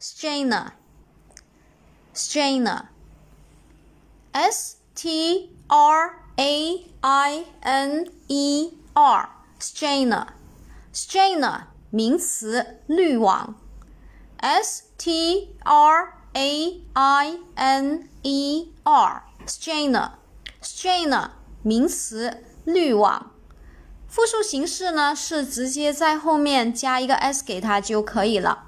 [0.00, 0.72] strainer
[2.14, 2.86] strainer
[4.32, 9.28] s t r a i n e r
[9.60, 10.26] strainer
[10.92, 13.56] strainer 名词滤网
[14.38, 20.12] s t r a i n e r strainer
[20.62, 21.30] strainer
[21.62, 23.32] 名词滤网
[24.06, 28.67] 复数形式呢是直接在后面加一个 s 给它就可以了。